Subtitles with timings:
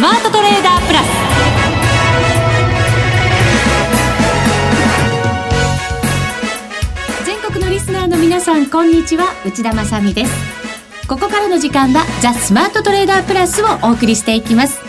[0.00, 1.06] スマートトレーダープラス。
[7.26, 9.26] 全国のリスナーの皆さんこんにちは。
[9.44, 10.32] 内田まさです。
[11.06, 14.80] ここからの時間はザ・スマートトレーダープラスをお送りしていきます。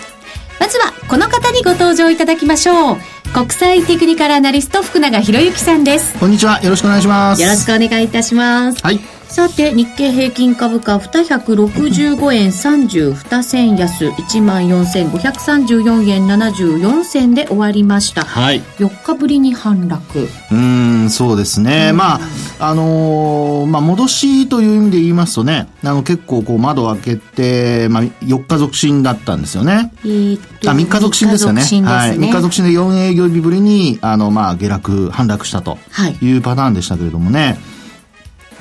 [0.62, 2.98] まずはこの方にご登場いただきましょう。
[3.34, 6.18] 国際テクニカルアナリスト福永博之さんです。
[6.20, 6.62] こんにちは。
[6.64, 7.42] よろしくお願いします。
[7.42, 8.82] よろしくお願いいたします。
[8.82, 9.02] はい
[9.32, 18.26] さて、日経平均株価265円32銭安、14,534円74銭で終わりました。
[18.26, 18.62] はい。
[18.78, 20.28] 4日ぶりに反落。
[20.52, 21.94] うん、そうですね。
[21.94, 22.20] まあ、
[22.60, 29.94] あのー、まあ、戻しという意味で言いますとね、あの、結構こう窓を開けて、まあ、4日続伸だったんですよね。
[30.04, 30.40] えー、
[30.70, 31.64] あ、3日続伸ですよね。
[31.64, 32.18] ねはい。
[32.18, 35.78] 3日続伸で4営業日ぶりに、あの、まあ、下落、反落したと
[36.22, 37.40] いうパターンでしたけれどもね。
[37.40, 37.81] はい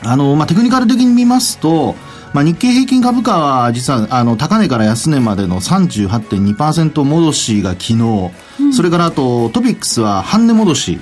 [0.03, 1.95] あの、まあ、テクニカル的に見ますと、
[2.33, 11.01] まあ、日経平均株価は実はあの高値から安値までの38.2%戻しが昨日、うん、それからあとトピックスは半値戻し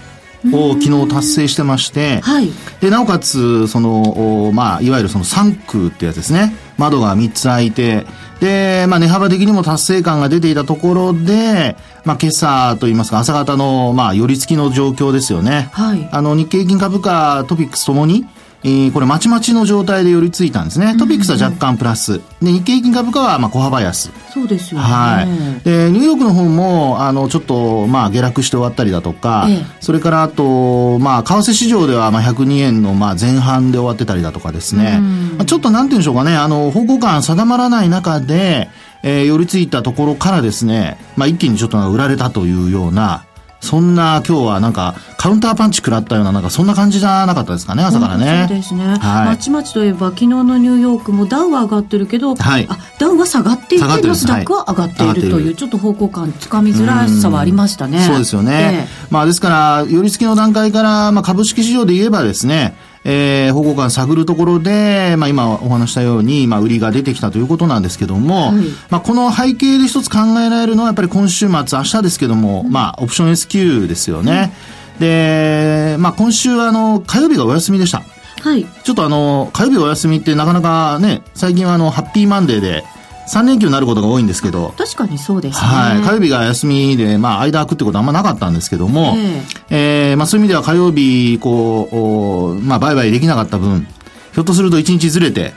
[0.53, 2.48] を昨日達成してまして、はい、
[2.81, 6.55] でなおかつその、まあ、いわゆるその3空ってやつですね。
[6.78, 8.06] 窓が3つ開いて
[8.41, 18.27] で、まあ、値幅的にも達成感が出ていたところで、まあ、今朝といいますか朝方の、まあ、寄り付きの状況ですよね、はい、あの日経平均株価トピックスともに
[18.64, 20.97] えー、これまちまちの状態で寄り付いたんですね。
[20.98, 22.20] トピックスは若干プラス。
[22.42, 24.11] で、日経平均株価はまあ小幅安。
[24.33, 24.87] そうですよね。
[24.87, 25.64] はい。
[25.64, 34.98] で、ニューヨークの方も、あの、ちょっと、まあ下落して終わったりだとか、ええ、それからあと、まあ、為替市場ではまあ102円のまあ前半で終わってたりだとかですね。
[35.36, 38.69] まあ、ちょっとなんていうんでしょうかね、あの、方向感定まらない中で、
[39.05, 43.25] えー、寄り付いたところからですね、まあ一気にちょっと売られたというような、
[43.61, 48.47] そんな今日はなんかカウンターパンチ食らったようななんかそんな感じじゃなかったですかね朝からね。
[48.48, 48.84] そうですね。
[48.87, 58.01] はい、まちまちといえば昨日のニューヨークもダウは上がってるけど、はい、あダウは下がっていてナスダックは上がっているという、ちょっと方向感つかみづらさはありましたね。
[58.01, 58.86] そうですよね。
[58.89, 62.77] えー、まあですから寄り付きの段階からまあ株式市場で言えばですね。
[63.05, 68.55] えー、方向感探るところで、まあ、今お話したように、まあ、売りが出てきたということなんですけども、はい、
[68.91, 74.53] まあ、この背景で一つ考えられるのは、やっぱり今週末、明日ですけども、うん、まあ、オプション S q ですよね。
[74.95, 78.03] うん、で、まあ、今週、あの、火曜日がお休みでした。
[78.42, 78.64] はい。
[78.85, 82.85] ちょっとあの、火曜日お休みってなかなかね、最近はあの、ハッピーマンデーで、
[83.28, 84.74] 3連休になることが多いんですけど。
[84.77, 85.66] 確かにそうですね。
[85.66, 86.00] はい。
[86.00, 93.86] 火曜日が休みで、まあ、間空くってことはあんまなかったんですけども、えー、えー、まあ、そういう意味では火曜日、こう、まあ、売買できなかった分、
[94.33, 95.52] ひょっとすると1日ずれて、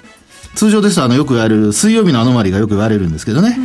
[0.55, 3.57] 通常ですとあの、よく言われる、水曜日のアノマリがよく言われるんですけどね。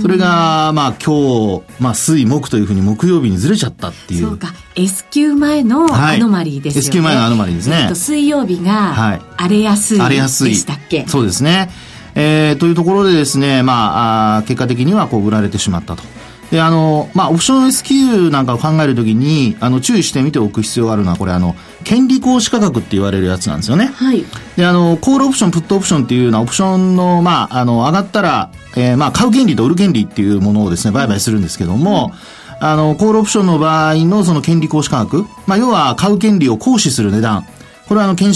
[0.00, 4.28] それが、まあ、今日、まあ、水、木というふうに木曜日にずれちゃったっていう。
[4.28, 4.52] そうか。
[4.74, 6.74] S q 前のアノマリーですよね。
[6.74, 7.90] はい、S q 前のアノマリーですね。
[7.94, 10.00] 水曜日が、荒れやすい。
[10.00, 10.50] 荒れやすい。
[10.50, 11.06] でしたっけ？
[11.08, 11.70] そうですね。
[12.14, 16.02] えー、というところでですね、まあ、あ結果的にはこう売られてしまったと。
[16.50, 23.86] で、あの、まあ、オプション S q なんかを考えるときに、あの、注意して見ておく必要があるのは、これ、あの、権利行使価格って言われるやつなんですよね。
[23.86, 24.24] はい。
[24.56, 32.12] で、あの、コールオプション、プットオプションっていうようなオプションの、まあ、あの、上がったら、えー、まあ、買う権利と売る権利っていうものをですね、売買するんですけども、
[32.60, 37.44] うん、あの、コールオプションの場合のその権利行使価格、まあ、要は買う権利を行使する値段、
[37.88, 38.32] これはあの、権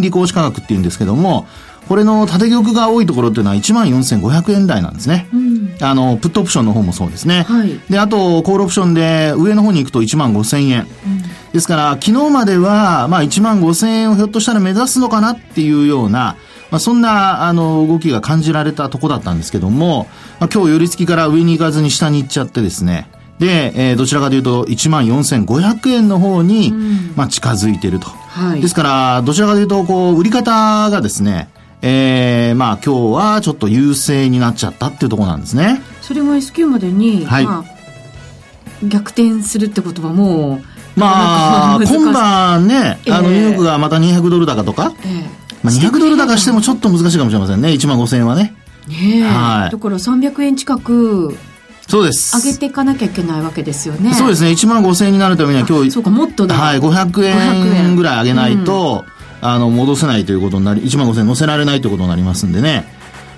[0.00, 1.46] 利行使価格っていうんですけども、
[1.88, 5.28] これの縦玉が多いところっていうのは1万4500円台なんですね。
[5.32, 7.42] うん、あの、プットオプションの方もそうですね。
[7.42, 10.80] はい、で、あと、コールオプションで上の方に行くと1万5000円。
[10.80, 11.22] うん、
[11.52, 16.36] ですから、昨日までは、まあ1万5000円をひょっとしたら目指すのかなっていうような、
[16.70, 20.06] まあ、そんな、あの、動きが感じられたとこだったんですけども、
[20.40, 28.08] まあ、今日寄り付きから上に行かずに下に行っちゃってですね、で、えー、どちらかというと1万4500円の方に、うん、まあ、近づいていると。
[28.08, 31.50] はい、ですから、どちらかというと、こう、売り方がですね、
[31.82, 35.82] えー、まあ今日はちょっと優勢になっちゃったっていうところなんですね。
[36.00, 40.60] それも S q までに、はい、まあ、逆転するってことはも
[40.96, 45.24] う、まあ、今晩ね、あの、ニューヨークがまた200ドル高とか、えー、
[45.62, 47.70] まあ、200ドル高してもちょっと難しいかもしれませんね。
[47.70, 48.54] 1万5000円はね。
[48.88, 49.70] ねはい。
[49.72, 51.36] だから300円近く、
[51.88, 52.36] そうです。
[52.36, 54.14] 上げていかなきゃいけないわけですよね。
[54.14, 54.50] そうですね。
[54.50, 56.54] 1万5000円になるためには今日、そうか、もっとだ。
[56.54, 62.86] はい、500円ぐらい上げないと、うんあの、戻せないということになり、1万5000円乗せられないということになりますんでね。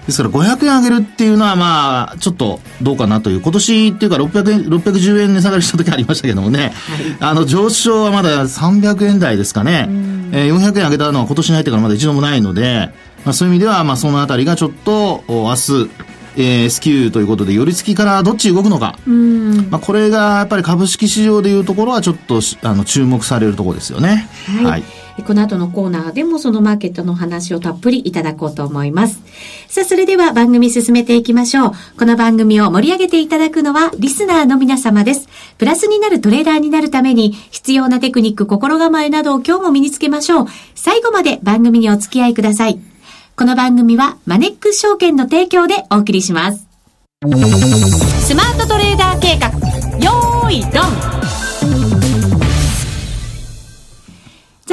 [0.06, 3.40] ですから500円上げるっていうのはまあ、ちょっとどうかなという。
[3.40, 6.60] 今年っていうか600円、610円値下がりした時ありましたけどもね。
[6.60, 6.72] はい、
[7.20, 9.88] あの、上昇はまだ300円台ですかね。
[10.32, 12.90] えー、400円上げたのは今年に入ってからまだ一度もないので、
[13.24, 15.90] まあそういう意味ではまあそのあたりがちょっと明日、
[16.36, 18.98] えー、S q ということで、寄り付きからどっち動くのか。
[19.70, 24.28] まあ、これがやっぱり株式市場でいうところはちょっとあの注目されるところですよね。
[24.62, 29.20] はい、はいこの後のコーナーでもそのマーケットの話をたっぷりいただこうと思います。
[29.68, 31.72] さあ、それでは番組進めていきましょう。
[31.98, 35.28] この番組を盛り上げていただくのはリスナーの皆様です。
[35.56, 40.46] プラスになるトレーダーになるために必要なテクニック、心構えなどを今日も身につけましょう。
[40.74, 42.80] 最後まで番組にお付き合いください。
[43.36, 46.66] この番組はマネックス証券の提供でお送りします。
[47.22, 49.48] スマートトレーダー計画、
[50.04, 51.33] よーい、ドン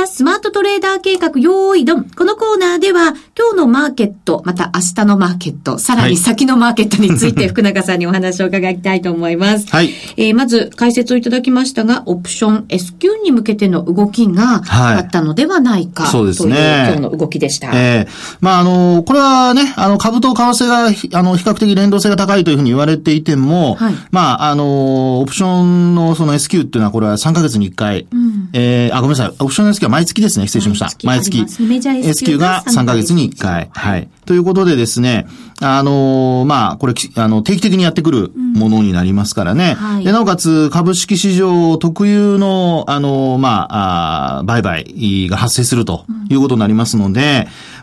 [0.01, 2.05] ザ・スマートトレーダー計画用意ドン。
[2.09, 9.67] このコーナーでは、今日のマーケット、また明日のマーケット、さらに先のマーケットについて、福永さんにお話を伺いたいと思います。
[9.67, 9.91] はい。
[10.17, 16.85] えー、まず解説をいただきましたが、オプション S q に向けての動きがあったのではないか、はい、そうですね。
[16.87, 17.69] 今日の動きでした。
[17.73, 30.89] ええー、まあ、あの、これはね、あの、株と為替が、あの、比較的連動性が高いというふうに言われていても、はい、まあ、あの、オプションのその S q っていうのは、これは3ヶ月に1回、うん、えー、あ、ごめんなさい、オプションの S q は毎月ですね、失礼しました。
[31.05, 31.45] 毎月。
[31.61, 33.69] 毎月 S q が3ヶ月に1回。
[33.73, 34.09] はい。
[34.25, 35.27] ということでですね、
[35.59, 39.75] あのー、まあ、これ、あの、定期的にやってくるものになりますからね。
[39.77, 47.25] うんはい、で、なおかつ、株式市場特有の、あのー、まあ、あ売買が発生するということになりますので、うん、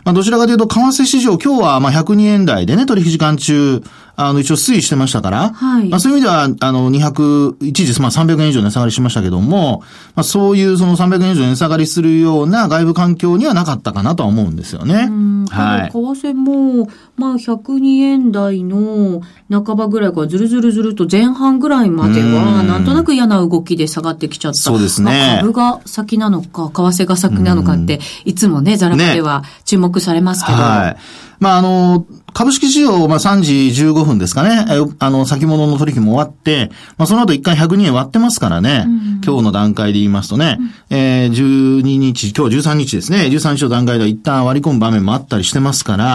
[0.05, 3.83] まあ、どちらかというと、為替市場、今日は、まあ、102円台でね、取引時間中、
[4.21, 9.81] あの、一応推移してましたから、はい、まあそういう意味では、あの、200、一時、まあ300円以上値下がりしましたけども、
[10.13, 15.09] まあそういうその300円以上値下がりするような外部環境にはなかったかなとは思うんですよね。
[15.49, 15.91] はい。
[15.91, 24.59] 為替も、まあ102円台の半ばぐらいからずるずるずると前半ぐらいまでは、なんとなく嫌な動きで下がってきちゃった。
[24.59, 25.37] そうですね。
[25.39, 30.57] 株が先なのか、為替が先なのかって、いつもね、ザラバでは注目されますけど。
[30.57, 30.97] ね、はい。
[31.39, 33.53] まあ、あの、株式市場、まあ、3時
[33.85, 34.65] 15分ですかね。
[34.99, 38.83] あの、先物の取引も終わって、まあ、その後一回102円割ってますからね。
[38.85, 43.27] うん、今日の段階で言いますとね、うん、えー、12日、今日13日ですね。
[43.31, 46.05] 13日の段階では一旦割り込む場面もあったりしてますから、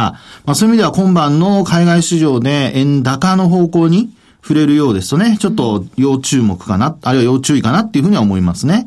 [0.45, 4.11] まあ、そういう意味では今晩の海外市場で円高の方向に、
[4.45, 8.87] 触れるようですとね、ちょっと要注目かな、あるいは要注意かなっていうふうには思いますね。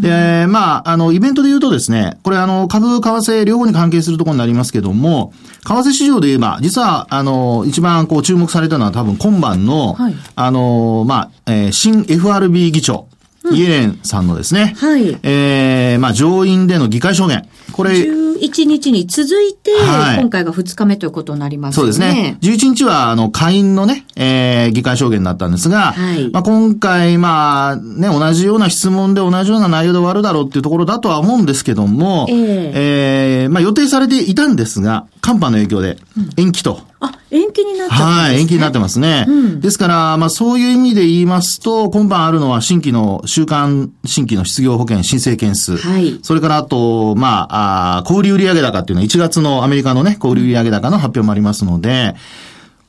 [0.00, 5.32] で、まあ、あの、イベントで言うとですね、これあの、株、為替両方に関係するところになりますけども、
[5.64, 13.08] 為替市場で言えば、実は、あの、一番こう注目されたのは多分今晩の、はい、あの、まあ、えー、新 FRB 議長、
[13.52, 15.18] イエレンさんのですね、はい。
[15.24, 17.48] えー、まあ、上院での議会証言。
[17.74, 17.90] これ。
[17.92, 21.76] 11日に続いて、はい、今回が2日目ということになりますね。
[21.76, 22.38] そうですね。
[22.40, 26.30] 11日は、あの、下院のね、えー、議会証言だったんですが、はい。
[26.30, 35.98] まあ、今回、まあ、ね、同じような質問で同じような内容で終わるだろうっていうところだとは思うんですけども、えー、えー、まあ、予定されていたんですが、寒波の影響で
[36.36, 36.80] 延期と。
[37.00, 39.24] あ、延期になっちゃった、ね、はい、延期になってますね。
[39.26, 45.76] うん、ですから、まあそういう意味で言いますと、今晩あるのは新規の、週間新規の失業保険申請件数。
[45.76, 46.20] はい。
[46.22, 52.14] それからあと、まあ、あ小売売上高っていうのは1月のアメリカのね、小売売上高の発表もありますので、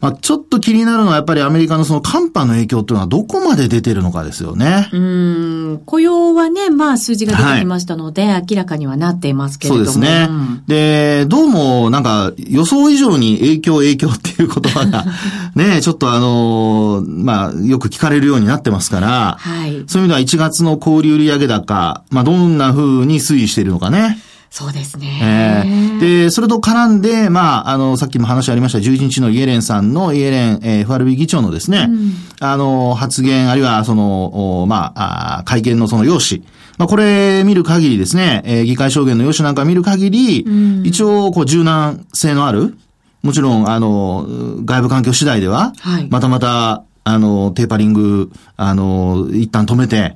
[0.06, 4.88] まあ、ちょっと気になるのはやっぱりアメリカのその寒波の影響っていうのはどこまで出てるのかですよね。
[4.94, 5.82] うん。
[5.84, 9.86] 雇用はね、まあ数字が出てきましたので、はい、明らかにはなっていますけれども。
[9.86, 10.28] そうですね。
[10.30, 15.06] うん、で、どうもなんか予想以上に影響影響っていう言葉が
[15.56, 19.86] ね、ちょっとあのまあよく聞かれるようになってますから、はい。
[19.88, 24.20] そういう意味では1月の小売売上高、まあどんな風に推移しているのかね。
[24.58, 25.20] そうですね。
[25.22, 36.42] えー、で、それと絡んで、まあ、あの、さっきも話ありました、11日のイエレンさんの、イエレン、えー、FRB 議長のですね、うん、あの、発言、あるいは、その、まあ、会見のその用紙、
[36.78, 42.78] まあ、これ見る限りですね、えー、議会証言の用紙なんか見る限り、うん、一応、こう、柔軟性のある、
[43.24, 44.26] もちろん、あの、
[44.64, 50.16] 外部環境次第では、はい、またまた、あの、テーパリング、あの、一旦止めて、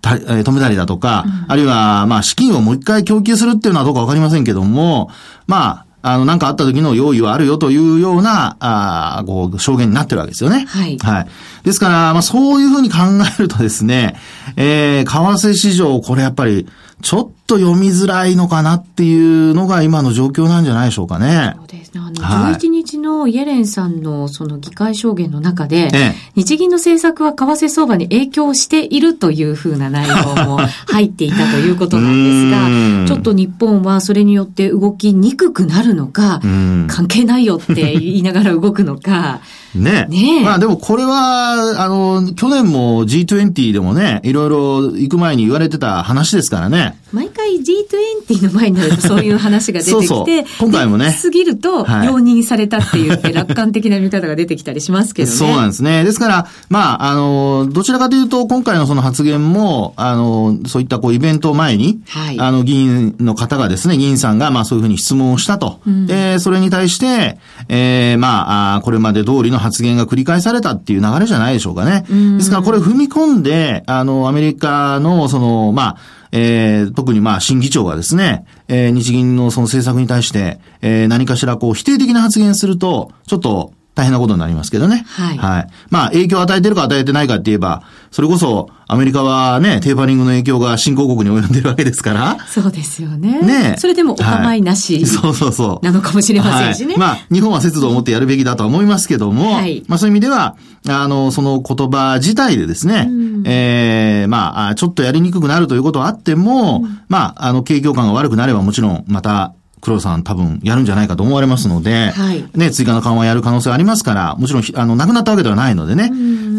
[0.00, 5.10] た、え止めたりだとか、うん、あるいは、まあ、資金をもう一回供給するっていうのはどうかわかりませんけども、
[5.46, 10.64] まあ、あの、なんかあった時の用意はあるよというような、あこう、証言になってるわけですよね。
[10.66, 10.98] はい。
[10.98, 11.28] はい。
[11.62, 12.98] ですから、まあ、そういうふうに考
[13.38, 14.16] えるとですね、
[14.56, 16.66] えー、為替市場、これやっぱり、
[17.02, 21.54] ちょっと読みづらいのかなっていうのが今の状況なんじゃないでしょうかね。
[21.56, 22.00] そうですね。
[22.00, 36.40] あの、11日のイエレンさんのその議会証言の中で、ええ、日銀の政策は為替相場に影響しているというふうな内容も 入っていたということなんですが、ちょっと日本はそれによって動きにくくなるのか、
[36.86, 39.40] 関係ないよって言いながら動くのか、
[39.74, 40.06] ね。
[40.08, 46.98] ねまあでもこれは、あの、去年も G20 でもね、いろいろ行く前に言われてた話ですからね。
[47.12, 51.16] 毎回 G20 の前になるとそういう話が出てきて、 そうそう今回もね。
[51.20, 51.84] 過ぎると、容
[52.20, 55.36] 認されたって言って楽観的な見方が出てきたりしますけどね。
[55.36, 56.04] そうなんですね。
[56.04, 65.80] ですから、まあ、あの、どちらかというと、今回のその発言も、あの、そういったこうイベント前に、はい、あの、議員の方がですね、議員さんが、まあそういうふうに質問をしたと。
[65.86, 72.04] うん、で、それに対して、えー、まあ、これまで通りの発言が繰り返されたっていう流れじゃないでしょうかね。
[72.36, 75.96] ですから、これ踏み込んで、あの、アメリカの、その、まあ、
[76.32, 85.04] えー、特にまあ、新議長がですね、えー、日銀のその政策に対して、えー、何かしらこう、否定的な発言すると、ちょっと、大変なことになりますけどね。
[85.08, 85.36] はい。
[85.36, 85.66] はい。
[85.90, 92.38] まあ、影響を与えてるか与えてないかって言えば、それこそ、アメリカはね、テーパリングの影響が新興国に及んでるわけですから。
[92.48, 93.40] そうですよね。
[93.40, 95.84] ねそれでもお構いなし、はい、そうそうそう。
[95.84, 96.94] なのかもしれませんしね。
[96.94, 100.56] はい、まあ、日本は節度を持ってやるべきだとは思いますけども、はい、まあそういう意味では、
[100.88, 116.12] あの、その言葉自体でですね、うん、ええー、まあ、ちょっとやりにくくなるということはあっても、うん、まあ、あの、景況感が悪くなればもちろん、また、黒田さん多分やるんじゃないかと思われますので、はい、ね、追加の緩和やる可能性ありますから、もちろん、あの、なくなったわけではないのでね、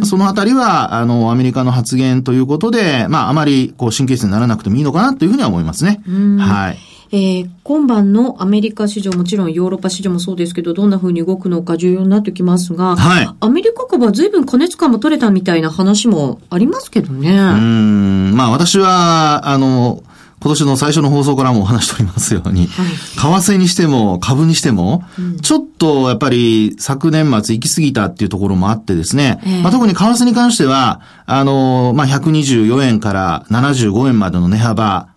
[0.05, 6.01] そのあたりは、あの、アメリカの発言ということで、まあ、あまり、こう、神経質にならなくてもいいのかなというふうには思いますね。
[6.39, 6.77] はい。
[7.13, 17.31] えー、今晩のアメリカ市場、もちろんヨーロッパ市場もそうですけど、どんな風に動くのか重要になってきますが、はい、アメリカ株は随分加熱感も取れたみたいな話もありますけどね。
[17.31, 20.03] うん、まあ私は、あの、
[20.41, 35.11] 今年の最初の放送からもお話しておりますように、はい、為替にしても株にしても、うん、ちょっとやっぱり昨年末行き過ぎたっていうところもあってですね、えー、まあ、特に為替に関しては、あの、まあ、124円から75円までの値幅、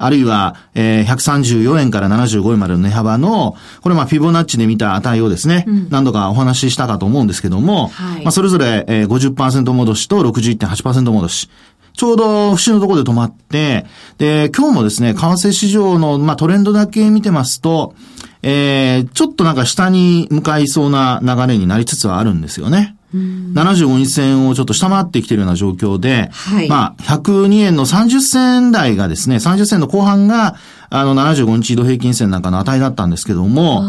[0.00, 11.50] あるいは、えー、134円から75円までの値幅の、これまあフィボナッチで見た値をですね、うん、何度かお話ししたかと思うんですけども、はい、まあそれぞれ、えー、50%戻しと61.8%戻し。
[11.94, 13.86] ちょうど節のところで止まって、
[14.18, 17.94] で、今日もですね、為替市場の、まあ、トレンドだけ見てますと、
[18.42, 22.96] えー、ちょっとなんか下に向かいそうな流れになりつつはあるんですよね。
[23.14, 30.56] 75日線をちょっと下回ってきているような状況で、はい、まあ、102円の30銭台がですね、30銭の後半が、
[30.90, 33.82] あの、75日移動平均線なんかの値だったんですけども、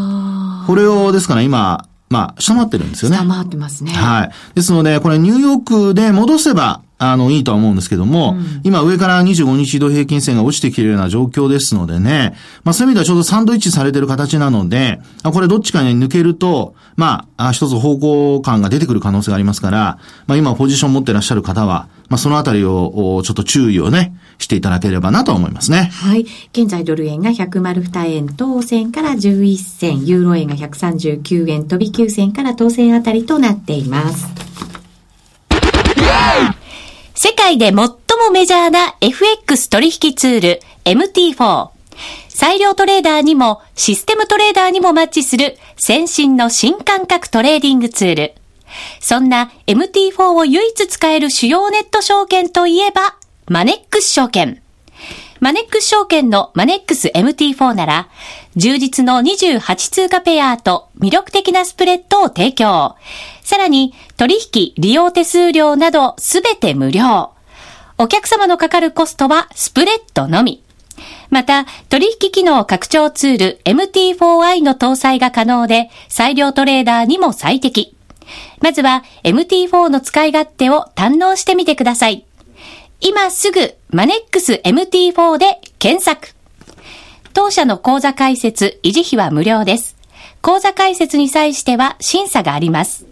[0.66, 3.16] これをですから今、まあ、下回ってるんですよね。
[3.16, 3.92] 下回ってますね。
[3.92, 4.30] はい。
[4.54, 25.90] ですので、これニューヨークで戻せば、あの、いいとは思うんですけども、うん、今上から25日移動平均線が落ちてきているような状況ですのでね、まあそういう意味ではちょうどサンドイッチされてる形なので、これどっちかに抜けると、まあ、一つ方向感が出てくる可能性がありますから、まあ今ポジション持ってらっしゃる方は、まあそのあたりを、ちょっと注意をね、していただければなと思いますね。
[25.92, 26.26] はい。
[26.52, 34.28] 現在ドル円が102円10銭から11銭、ユーロ円が139円飛び9銭から10銭あたりとなっています。
[37.24, 37.92] 世界で最も
[38.32, 41.70] メジャーな FX 取引ツール MT4。
[42.28, 48.34] 裁量トレーダーにもシステムトレーダーにもマッチする先進の新感覚トレーディングツール。
[48.98, 53.14] そんな MT4 を唯一使える主要ネット証券といえば、
[53.46, 54.60] マネックス証券。
[55.38, 58.08] マネックス証券のマネックス MT4 なら、
[58.56, 62.96] 充実の28通貨ペアと魅力的なスプレッドを提供。
[63.42, 67.30] さらに、取引、利用手数料などすべて無料。
[67.98, 70.62] お客様のかかるコストはスプレッドのみ。
[71.30, 77.96] また、取引機能拡張ツール MT4i の搭載が可能で、裁量トレーダーにも最適。
[78.60, 82.24] まずは MT4 の使い勝手を堪能してみてください。
[83.00, 86.34] 今すぐマネックス MT4 で検索。
[87.34, 89.96] 当社の口座開設、維持費は無料です。
[90.42, 93.11] 口座開設に際しては審査があります。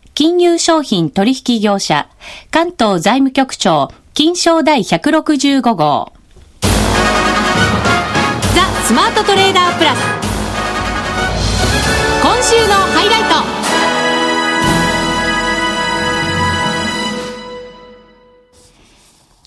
[0.13, 2.09] 金融商品取引業者、
[2.51, 6.11] 関東財務局長、金賞第165号。
[6.61, 6.67] ザ・
[8.83, 9.99] スマートトレーダープラス。
[12.21, 13.61] 今週のハイライト。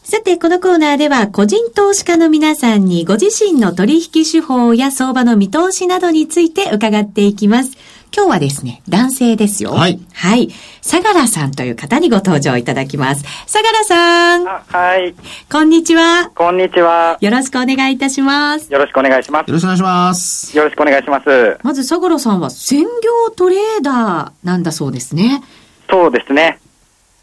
[0.02, 7.72] さて、このコーナーでは個人投資家の皆さんにご自身の取引手法や相場の見通しなどについて伺っていきます。
[8.16, 9.72] 今日はですね、男性ですよ。
[9.72, 9.98] はい。
[10.12, 10.48] はい。
[10.82, 13.24] 相良さんという方にご登場いただきます。
[13.48, 14.44] 相良さん。
[14.44, 15.16] はい。
[15.50, 16.30] こんにちは。
[16.32, 17.18] こんにちは。
[17.20, 18.72] よろしくお願いいたします。
[18.72, 19.48] よろしくお願いします。
[19.48, 20.56] よろしくお願いします。
[20.56, 21.58] よろしくお願いします。
[21.64, 25.42] まず、相良さんは専業トレーダーなんだそうですね。
[25.90, 26.60] そうですね。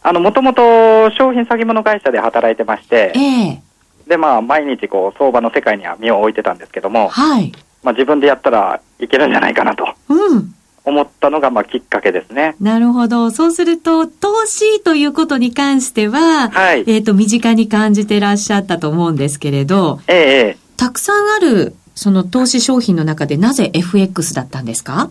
[0.03, 3.61] あの、もともと商品先物会社で働いてましてえ、え
[4.09, 7.53] で、まあ、毎日こう、相場の世界には身を置いてたんですけども、はい。
[7.81, 10.53] まあ、自分でやったらいけるんじゃないかなとうん。
[10.83, 12.55] 思ったのが、まあ、きっかけですね。
[12.59, 13.29] なるほど。
[13.31, 20.21] そうすると、投資ということに関しては、はいえっ、と、身近に感じてらっしゃったと思うんですけれど、えええ
[20.55, 20.57] え。
[20.77, 25.09] たくさんある、その投資商品の中でなぜ FX だったんですか？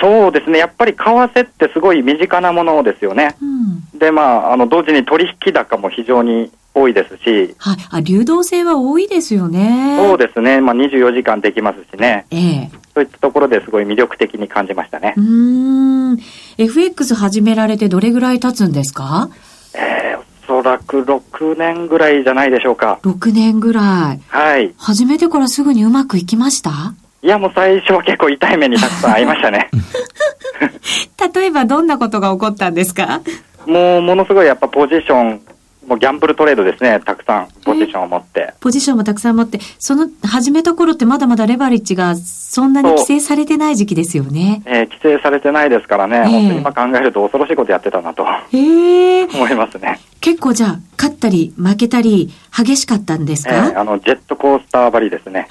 [0.00, 0.58] そうですね。
[0.58, 3.36] やっぱり為替ってすごい身近なものですよね。
[3.40, 3.44] う
[3.96, 3.98] ん。
[3.98, 7.76] で、まあ、あの、同時に取引高も非常に多いですし、はい。
[7.90, 9.96] あ、流動性は多いですよね。
[9.98, 10.60] そうですね。
[10.60, 12.26] まあ、24時間できますしね。
[12.30, 15.20] ええそういったところですごい魅力的に感じましたねう。
[15.20, 16.18] ーん。
[16.56, 19.28] FX 始められてどれぐらい経つんですか？
[19.74, 22.98] えー、おそらく6年ぐらいじゃないでしょうか。
[23.02, 24.20] ?6 年ぐらい。
[24.28, 24.72] はい。
[24.78, 26.70] 始めてからすぐにうまくいきました？
[27.20, 29.68] いや、もう最初は結構痛い目にたくさんありましたね。
[31.34, 33.20] 例えばどんなことが起こったんですか？
[33.66, 35.40] もう、ものすごいやっぱポジション、
[35.86, 37.00] もうギャンブルトレードですね。
[37.04, 38.54] たくさんポジションを持って。
[38.60, 44.62] ポジションもたくさん持って、その始めた頃ってまだまだレバレッジがそんなに規制されてない時期ですよね。
[44.66, 49.24] えー規制されてないですからね、ええ本当に今考えると恐ろしいことやってたなとへえ。
[49.24, 50.00] 思いますね。
[50.20, 55.46] 結構じゃあ、勝ったり負けたり激しかったんですえーか、あの、ジェットコースターばりですね。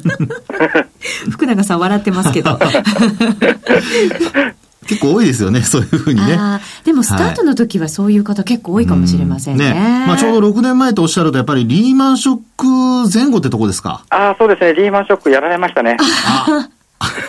[1.30, 2.58] 福永さん笑ってますけど。
[4.90, 6.38] 結構多いですよね、 そういうふうにね。
[6.84, 10.04] でもスタートの時はそういう方結構多いかもしれませんね。
[10.06, 12.66] まあちょうど6年前とおっしゃると、やっぱりリーマンショック
[13.12, 14.02] 前後ってとこですか？
[14.10, 14.74] ああ、そうですね。
[14.74, 15.96] リーマンショックやられましたね。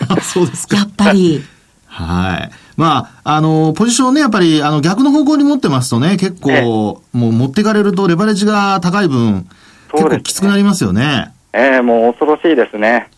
[0.10, 0.84] あ、そうですかや。
[0.84, 1.44] っぱり。
[1.86, 2.52] はい。
[2.78, 9.44] まあ、あの、ポジションね、やっぱり、あの、逆の方向に持ってますとね、結構、ええもう持ってかれるとレバレッジが高い分、ね
[9.92, 11.32] 構きつくなりますよね。
[11.54, 13.10] えーもう恐ろしいですね。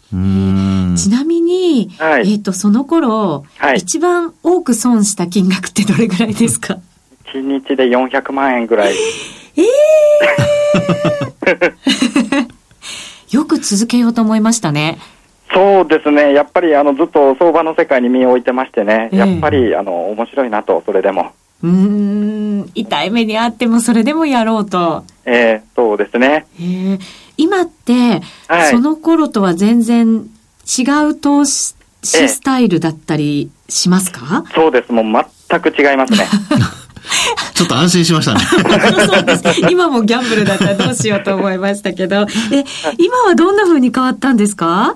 [0.96, 6.80] ちなみに、はいえっ、と、その頃、はい一番多く損した金額ってどれぐらいですか
[7.34, 8.94] ？1日で400万円ぐらい。
[13.32, 15.00] よく続けようと思いましたね。
[15.52, 16.34] そうですね。
[16.34, 19.10] やっぱりあのずっと相場の世界に身を置いてましてね。
[19.12, 21.32] ええやっぱりあの面白いなと、それでも。
[21.62, 25.04] うーん、痛い目にあってもそれでもやろうと。
[25.26, 26.46] えーそうですね。
[26.60, 27.00] へー
[27.38, 30.30] 今って、はいその頃とは全然
[30.78, 31.76] 違う投資
[32.16, 34.92] ええスタイルだったりしますか、そうです。
[34.92, 36.28] もう全く違いますね。
[37.54, 38.40] ちょっと安心しましたね。
[39.08, 39.44] そうです。
[39.70, 42.26] 今もギャンブルだったらどうしようと思いましたけど。
[42.52, 42.64] え、
[42.98, 44.96] 今はどんな風に変わったんですか？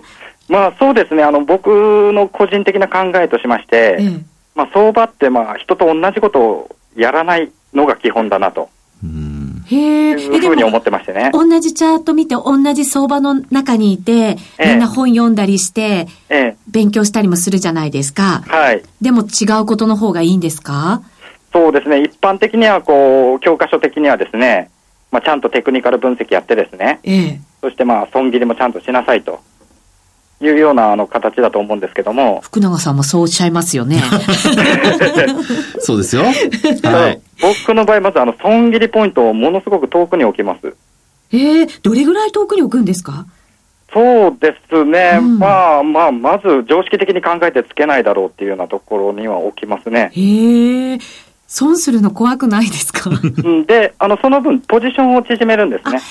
[0.50, 1.24] まあそうですね。
[1.24, 1.68] あの僕
[2.14, 4.22] の個人的な考えとしまして、ええ。
[4.56, 8.70] まあ相場ってまあ人と同じことをやらないのが基本だなと
[9.04, 9.37] うん。
[9.70, 10.12] へえ。
[10.12, 11.30] いうふうに思ってましてね。
[11.34, 18.50] 同じチャート見て同じ相場の中にいて、ええみんな本読んだりして、え勉強したりもするじゃないですかえ。
[18.50, 18.84] はい。
[19.02, 21.02] でも違うことの方がいいんですか？
[21.54, 22.02] そうですね。
[22.02, 24.70] 一般的にはこう、教科書的にはですね、
[25.12, 27.42] まあちゃんとテクニカル分析やってですね、ええ。
[27.62, 29.40] そしてまあ損切りもちゃんとしなさいと
[30.40, 34.02] いうようなあの形だと思うんですけども、福永さんもそうおっしゃいますよね。
[35.80, 36.24] そうですよ。
[36.84, 37.22] はい。
[37.42, 40.74] 僕の場合まずあの損切りポイントをものすごく遠くに置きます。
[41.32, 43.26] ええどれぐらい遠くに置くんですか？
[43.94, 45.18] そうですね。
[45.20, 50.12] うんまあまあ、まず常識的に考えてつけないだろうっていうようなところには置きますね。
[50.14, 51.00] へえ。
[51.48, 53.10] 損するの怖くないですか？
[53.10, 56.02] うんで、あの、その分ポジションを縮めるんですね。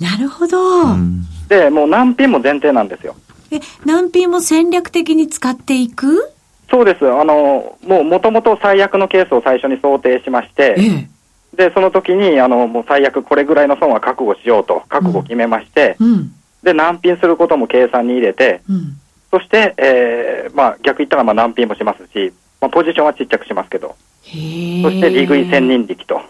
[0.00, 0.58] なるほど。
[0.82, 3.14] うんで、もう何品も前提なんですよ。
[3.50, 6.32] え、難品も戦略的に使っていく？
[6.70, 7.06] そうです。
[7.06, 11.08] あの、もう元々最悪のケースを最初に想定しまして、ええ。
[11.56, 16.32] で、その時に、あの、もう最悪これぐらいの損は覚悟しようと、覚悟を決めまして、うん。
[16.62, 18.96] で、難品することも計算に入れて、うん。
[19.32, 23.96] そして、えー、まあ逆言ったらまあ難品もしますし、まあポジションはちっちゃくしますけど。
[24.22, 26.20] そして利食い千人力と。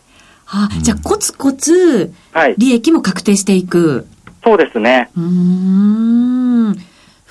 [0.47, 2.55] あ、じゃあコツコツはい。
[2.57, 4.07] 利益も確定していく。
[4.43, 5.11] そうですね。
[5.17, 5.23] うー
[6.71, 6.77] ん。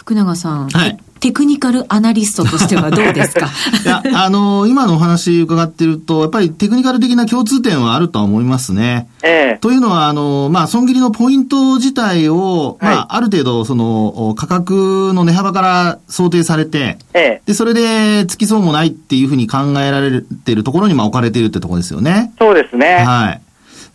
[0.09, 0.69] 福永さん。
[0.69, 3.47] はいテクニカルアナリストとしてはどうですか？
[3.83, 9.09] いや、あの今のお話伺ってると、やっぱりテクニカル的な共通点はあるとは思いますね。
[9.21, 22.31] ええというのは、あの、まあ、損切りのポイント自体を、まはいあ、ある程度、その、価格の値幅から想定されて、ええで、それで、つきそうもないっていうふうに考えられているところに、まあ、置かれているってところですよね。
[22.39, 23.03] そうですね。
[23.05, 23.41] はい。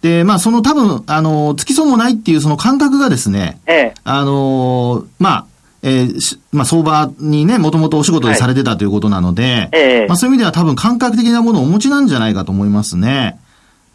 [0.03, 5.45] で、まあ、その多分、あの、つきそうもないっていうその感覚がですね、ええあの、まあ、
[5.87, 13.39] えーまあ、相場にね、もともとお仕事でされてたということなので、ええまあ、そういう意味では多分感覚的なものをお持ちなんじゃないかと思いますね。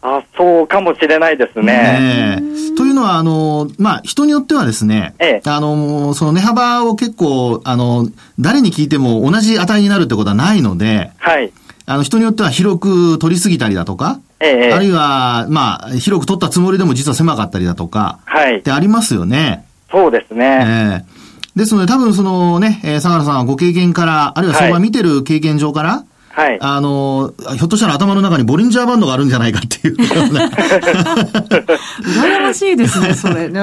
[0.00, 2.38] あ、そうかもしれないですね。
[2.38, 11.52] ええというのは、あの、まあ、人によってはですね、ええあの、その値幅を結構、あの、誰に聞いても同じ値になるってことはないので、はい。
[11.86, 18.62] あの、人によっては広く取りすぎたりだとか、ええあるいは、まあ、広く取ったつもりでも実は狭かったりだとか、はいっ。
[18.62, 19.66] てありますよね。
[19.90, 21.02] そうですね。
[21.04, 21.19] ええ
[21.60, 26.56] ですので、多分そのね、えー相良さんはご経験から、あるいは相場見てる経験上から、はい。
[26.58, 33.60] あの、ひょっとしたら頭の中にボリンジャーバンドがあるんじゃないかっていう 羨ましいですね、それ ね。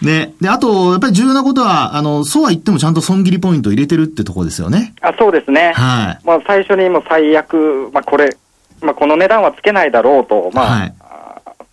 [0.00, 0.32] ね。
[0.40, 4.94] で、あと、やっぱり重要なことは、あの、そうは言ってもちゃんと損切りポイントを入れてるってところですよね。
[5.00, 5.72] あ、そうですね。
[5.76, 6.26] はい。
[6.26, 8.36] まあ、最初にもう最悪、まあ、これ、
[8.80, 10.94] まあ、この値段はつけないだろうと、まあ、はい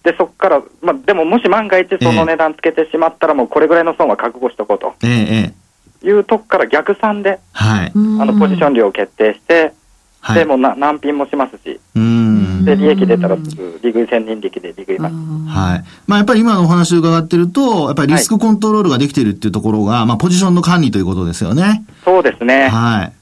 [0.03, 7.91] で、そこから、まあ、でももし万が一その値段つけてしまったら、もうこれぐらいの損は覚悟しとこうとええええいうとこから逆算で、はい。
[7.93, 9.73] あの、ポジション量を決定して、
[10.21, 10.39] はい。
[10.39, 12.65] でもな何品もしますし、うーん。
[12.65, 15.15] で、利益出たらすぐ、利食い千人力で利食います。
[15.15, 15.83] はい。
[16.07, 21.83] まあやっぱり今のお話を伺ってると、やっぱりリスクコントロールができてるっていうところが、まあポジションの管理ということですよね。
[22.05, 22.69] そうですね。
[22.69, 23.13] はい。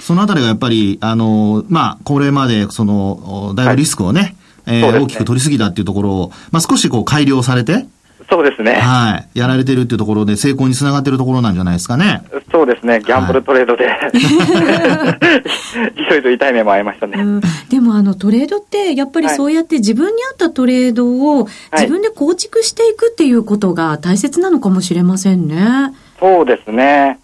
[0.00, 4.35] そのあたりがやっぱり、あの、まあ、これまで、その、おだいぶリスクをね、
[4.66, 7.86] えーね大きく取りすぎたっていうところを、まあ、少しこう改良されて、
[8.28, 8.74] そうですね。
[8.74, 12.22] はい、やられてるっていうところで成功につながってるところなんじゃないですかね。
[12.50, 13.00] そうですね。
[13.00, 13.86] ギャンブルトレードで、
[15.96, 17.22] いろいろ痛い目もありましたね。
[17.22, 25.92] うんでもあのトレードってやっぱりそうやって自分に合ったトレードを自分で構築していくっていうことが大切なのかもしれませんね。
[26.18, 27.18] そうですね。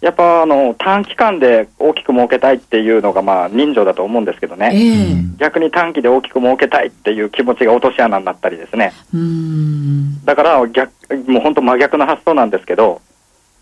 [0.00, 4.70] やっぱあの短期間で大きく儲けたいっていうのがまあ人情だと思うんですけどね。
[4.72, 8.92] ええ逆に短期で大きく儲けたいっていう気持ちが落とし穴になったりですね。
[9.14, 10.24] うん。
[10.24, 10.90] だから逆、
[11.28, 13.00] もう本当真逆の発想なんですけど、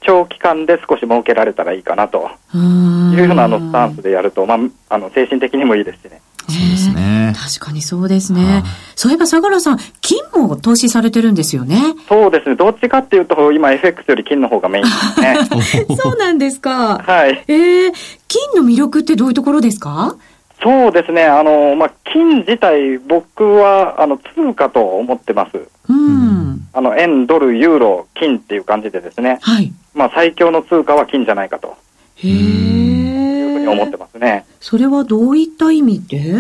[0.01, 6.21] 長期間で少し儲けられたらいいかなといういうようなあのスタンスでやると、まあ、あの精神的にもいいですしね。
[6.49, 7.35] そうですね。
[7.37, 8.63] 確かにそうですはねい。
[8.95, 11.81] そういえば相良さん、金も投資されてるんですよね。
[12.09, 12.57] そうですね。
[12.57, 15.97] どっちかっていうと、今 FX より金の方がメインですね。
[16.03, 16.99] そうなんですか。
[17.05, 17.45] はい。
[17.49, 17.93] ええ
[18.29, 20.17] 金の魅力ってどういうところですか？
[20.63, 21.25] そうですね。
[21.25, 25.69] あの、まあ、金自体、僕は、あの、通貨と思ってます。
[25.91, 26.67] うん。
[26.73, 29.39] あの、円、ドル、ユーロ、金っていう感じでですね。
[29.43, 29.71] はい。
[29.95, 31.77] まあ、最強の通貨は金じゃないかと
[32.17, 33.97] へいうふうに思っえて。
[33.97, 34.45] ますね。
[34.61, 36.35] それはどういった意味で？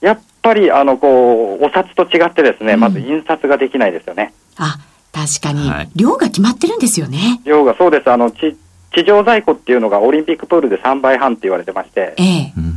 [0.00, 4.32] やっぱり、あの、こう、お札と違ってですね、うんまず印刷ができないですよね。
[4.58, 4.78] あ、
[5.12, 5.88] 確かにはい。
[5.94, 7.40] 量が決まってるんですよね。
[7.44, 8.10] 量が、そうです。
[8.10, 8.56] あの、地、
[8.94, 12.52] 地上在庫っていうのがオリンピックプールで3倍半って言われてまして、ええ。
[12.56, 12.72] うん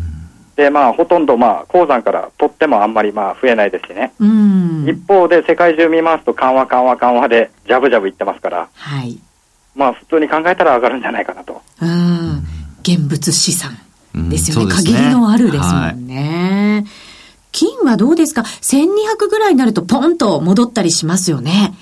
[0.56, 4.13] で、まあ、ほとんど、まあ、鉱山から取ってもあんまり、まあ、増えないですしね。
[4.21, 4.86] うん。
[4.88, 9.17] 一方で、世界中見ますと、緩和、緩和、緩和で、ジャブジャブいってますから、はい。
[9.75, 11.61] まあ、普通に考えたら上がるんじゃないかなと。
[11.81, 12.43] うん。
[12.81, 13.77] 現物資産
[14.29, 14.63] ですよね。
[14.63, 16.85] うんね限りのあるですもんね。
[17.51, 21.73] 金はどうですか ?1200 ぐらいになるとポンと戻ったりしますよね。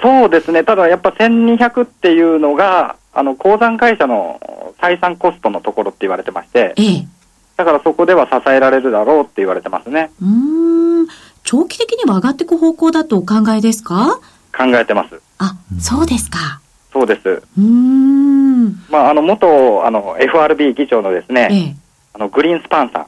[0.00, 0.64] そうですね。
[0.64, 4.40] ただ、やっぱ1200っていうのが、あの、鉱山会社の
[4.80, 7.06] 採算コストのところって言われてまして、ええ。
[7.56, 10.10] だからそこでは支えられるだろうって言われてますね。
[10.20, 11.06] うーん。
[11.44, 14.18] 長期的には上がっていく方向だとお考えですか？
[14.56, 15.20] 考えてます。
[15.38, 16.60] あ、そうですか。
[16.92, 17.28] そうです。
[17.28, 18.66] うーん。
[18.90, 21.76] まあ、あの、元、あの、FRB 議長のですね、ええ。
[22.14, 23.06] あの、グリーンスパンさん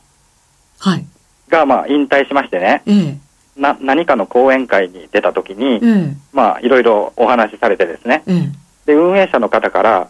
[0.79, 1.05] はい。
[1.49, 3.61] が、まあ、引退しましてね、ええ。
[3.61, 6.17] な、何かの講演会に出た時に、ええ。
[6.33, 8.53] まあ、いろいろお話しされてですね、ええ。
[8.87, 10.09] で、運営者の方から、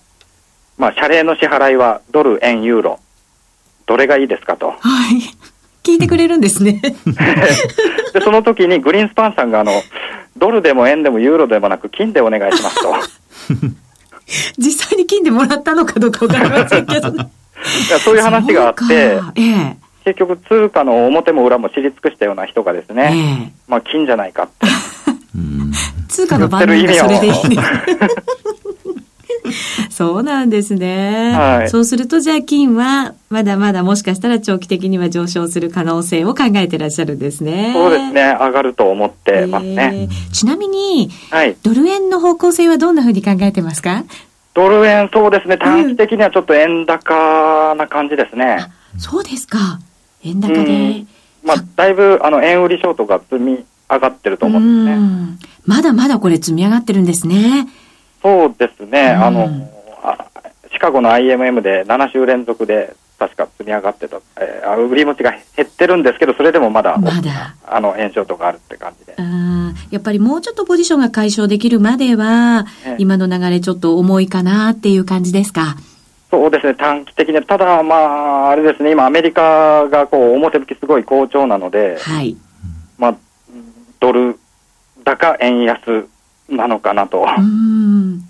[0.78, 3.00] まあ、謝礼の支払いはドル、円、ユーロ、
[3.86, 4.70] どれがいいですかと。
[4.70, 4.76] は
[5.14, 5.20] い。
[5.82, 6.80] 聞いてくれるんですね。
[8.14, 9.72] で、その時にグリーンスパンさんが、あの、
[10.36, 12.94] ドルでも円でもユーロでもなく金でお願いしますと。
[14.58, 17.30] 実際に金でもらったのかどうかわかりませんけどね。
[17.88, 19.76] いやそういう話があってええ。
[20.04, 23.52] 結局通貨の表も裏も知り尽くしたような人がですえね、え。
[23.68, 24.66] まあ金じゃないかって。
[25.34, 25.72] う ん
[26.08, 28.43] 通貨の番人がそれでいいんです。
[29.90, 31.32] そうなんですね。
[31.32, 37.72] はいそうすると、じゃあ金は、まだまだもしかしたら長期的には上昇する可能性を考えてらっしゃるんですね。
[37.74, 39.90] そうですね、上がると思ってますね。
[39.94, 41.56] えーちなみに、はい。
[41.62, 44.04] ドル円の方向性はどんなふうに考えてますか？
[44.54, 48.58] ドル円、そうですね、短期的にはちょっと円高な感じですね。
[48.60, 49.78] あそうですか。
[50.24, 50.54] 円高で。
[50.58, 51.08] うん
[51.44, 54.96] まあ、だいぶ、あの、円売りショートが積み上がってると思うんですね。
[54.96, 57.66] うんまだまだこれ積み上がってるんですね。
[58.24, 59.22] そうですね、うん。
[59.22, 59.48] あの、
[60.02, 60.26] あ
[60.72, 67.54] シカゴの IMM で7週連続で確か積み上がってた、えーあ売り持ちが減ってるんですけど、それでもまだまだ。
[67.66, 69.14] あの、円ショートがあるって感じで。
[69.90, 72.64] やっぱりもうちょっとポジションが解消できるまでは、
[72.98, 75.76] 今の流れちょっと重いかなっていう感じですか？
[76.30, 82.36] そうですね、短期的に、ただ、まあ、あれですね、今、アメリカがこう表向きすごい好調なので、はい。
[82.98, 83.14] まあ、
[84.00, 84.38] ドル
[85.04, 86.08] 高円安
[86.48, 87.26] なのかなと。
[87.38, 88.20] うん。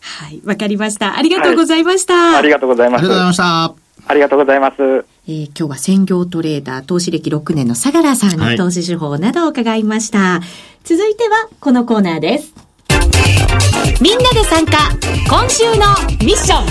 [0.00, 1.16] はい、わかりました。
[1.16, 3.00] ありがとうございました、はい、ありがとうございます。
[3.00, 3.86] ありがとうございました。
[4.08, 5.06] ありがとうございます。
[5.28, 10.18] えー、今日は専業トレーダー、投資歴6年の相良さんに投資手法などを伺いました。
[10.18, 10.40] はい、
[10.84, 12.54] 続いては、このコーナーです。
[14.00, 14.78] みんなで参加、
[15.28, 15.72] 今週の
[16.24, 16.66] ミッション。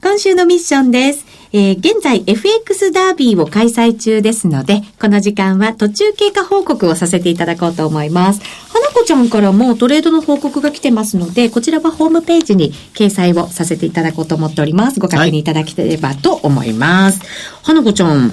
[0.00, 1.26] 今週のミッションです。
[1.52, 8.40] えー、現在 FX ダービーを開催中ですので、この時間は途中経過報告をさせていただこうと思います。
[8.72, 15.00] 花子ちゃんからもトレードの報告が来てますので、こちらはホームページに掲載をさせていただこうと思っております。
[15.00, 17.20] ご確認いただければと思います。
[17.20, 17.28] はい、
[17.62, 18.32] 花子ちゃん、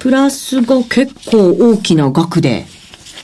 [0.00, 2.66] プラスが結構大きな額で、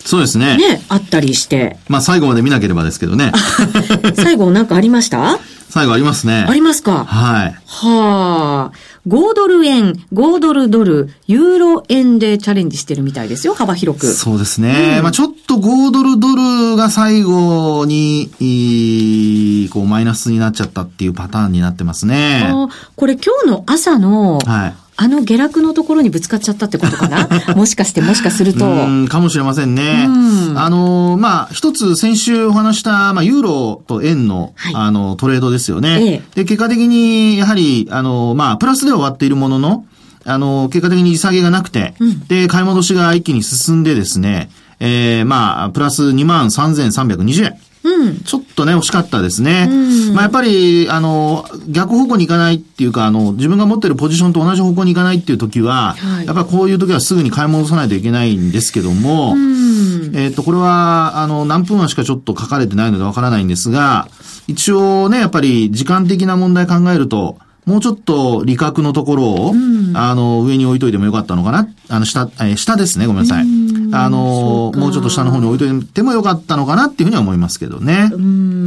[0.04, 0.56] そうですね。
[0.56, 1.78] ね、あったりして。
[1.88, 3.32] まあ最後まで見なければですけどね。
[4.14, 5.40] 最後なんかありました？
[5.68, 6.46] 最後ありますね。
[6.48, 7.04] ありますか？
[7.04, 7.56] はい。
[7.66, 8.76] はあ。
[9.06, 14.06] 5ドル円、5ドルドル、ユーロ円でチャレンジしてるみたいですよ、幅広く。
[14.08, 14.96] そうですね。
[14.96, 16.34] うん、まあちょっと5ドルド
[16.72, 22.48] ルが最後に、こうマイナスになっちゃったっていうパターンになってますね。
[22.50, 24.74] あこれ今日の朝の、はい。
[24.98, 27.28] あの下落のところにぶつかっちゃったってことかな？
[27.54, 28.66] もしかしてもしかすると。
[28.66, 30.08] うん、かもしれませんね。
[30.54, 35.98] あの、まあ、一つ先週お話した、まあ、ユーロと円の、はい、あの、トレードですよね。
[36.00, 39.84] ええ、で、結果的に、やはり、あの、まあ、プラスで終わっているものの、
[40.24, 44.48] あの、結果的に利下げがなくて、うん、で、買い戻しが一気に進んでですね、
[44.80, 47.56] ええー、まあ、プラス23,320円。
[47.86, 49.68] うん、ちょっとね、惜しかったですね。
[49.70, 64.08] うん、まあ、やっぱり、あの、逆方向に行かないっていうか、あの、自分が持ってるポジションと同じ方向に行かないっていう時は、はい、やっぱりこういう時はすぐに買い戻さないといけないんですけども、うん、えっ、と、これは、あの、何分間しかちょっと書かれてないのでわからないんですが、
[64.48, 71.68] 一応ね、やっぱり時間的な問題考えると、もうちょっと利確のところを、うん、あの、上に置いといてもよかったのかな。
[71.88, 73.06] あの、下、えー、下ですね。
[73.06, 73.44] ごめんなさい。
[73.92, 78.10] あの、もうちょっと下の方に置いといてもよかったのかなっていうふうには思いますけどね。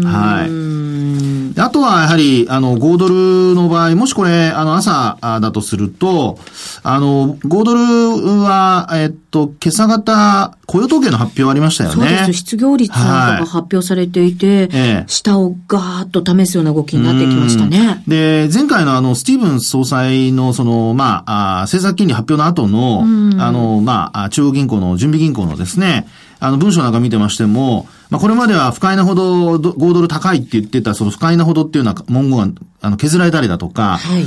[0.06, 1.60] はい。
[1.60, 3.08] あとはやはり、あの、5ド
[3.50, 6.40] ルの場合、もしこれ、あの、朝だとすると、
[6.84, 11.96] あの、5ドルは、えっと、今朝方、雇用統計の発表ありましたよね。
[11.96, 12.34] そうです。
[12.34, 18.04] 失業率なんかが発表されていて、はい、下をガーッと試すような動きになってきましたね。
[18.08, 23.02] で、前回のあの、スティーブン総裁のその、まあ、あ政策金利発表の後の、
[23.44, 26.08] あの、まあ、中央銀行の準備銀行のですね、
[26.40, 34.26] あの、文章なんか見てましても、まあ、これまでは不快なほど5ドル高いって言ってた、その不快なほどっていうような文言が、あの、削られたりだとか、はい。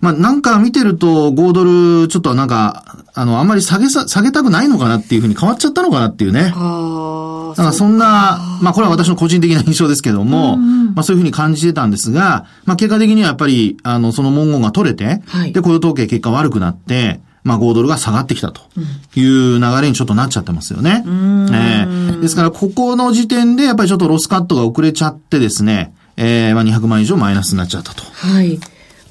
[0.00, 6.52] まあ、なんか見てると、5ドル、ちょっとなんか、あの、あんまり下げさ、下げたくないのかなっていうふうに変わっちゃったのかなっていうね。
[6.56, 18.62] あなんかそんな、まあこれは私の個人的な印象ですけども、まあそういうふうに感じてたんですが、まあ結果的にはやっぱり、あの、その文言が取れて、はい、で、雇用統計結果悪くなって、まあ5ドルが下がってきたと
[19.16, 21.02] いう流れにちょっとなっちゃってますよね。
[21.06, 28.04] えー、ですから、ここの時点でやっぱりちょっとロスカットが遅れちゃってですね、えー、まあ200万以上マイナスになっちゃったと。
[28.04, 28.60] はい。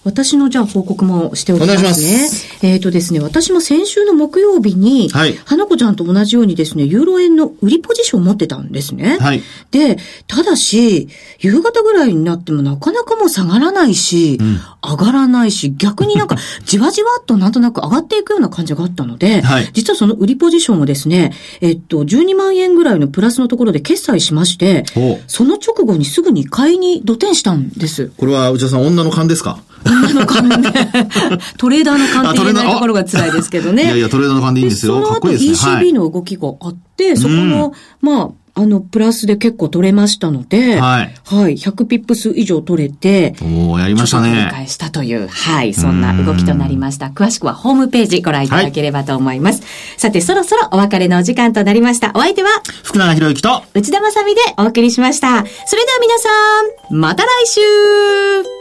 [0.04, 2.28] 私のじゃあ報告もしておきますね。
[2.28, 9.18] すえっ、ー、とですね、私も先週の木曜日に、はい、花子ちゃんと同じようにですね、ユーロ円の売りポジションを持ってたんですね。
[9.20, 9.44] はい。
[9.70, 11.08] で、ただし、
[11.40, 16.36] 夕方ぐらいになってもなかなかもう下がらないし、うん、上がらないし、逆になんか
[16.66, 24.84] じわじわっとなんとなく上がっていくような感じがあったので、はい、実はその売りポジションをですね、えっと、12万円ぐらいのプラスのところで決済しまして、
[25.28, 28.12] その直後にすぐに買いに土転したんです。
[28.18, 29.62] これは内田さん、女の勘ですか？
[29.92, 30.58] 女の勘で、
[31.58, 33.84] トレーダーの勘って言えないところが辛いですけどね。
[33.84, 35.02] いやいや、トレーダーの勘でいいんですよ。
[35.02, 35.72] かっこいいですね。
[35.76, 41.14] ECB の動きがあって、そこの、まあ、あの、プラスで結構取れましたので、はい。
[41.26, 41.54] はい。
[41.54, 44.50] 100ピップス以上取れて、おやりましたね。
[44.52, 45.74] 返したという、はい。
[45.74, 47.08] そんな動きとなりました。
[47.08, 49.62] 詳しくはホームページご覧いただければと思います。
[49.62, 52.12] はい、さて、そろそろお別れのお時間となりました。
[52.14, 52.50] お相手は、
[52.84, 55.28] 福永博之と、内田まさみでお送りしました。
[55.30, 56.30] それでは皆さ
[56.90, 58.61] ん、また来週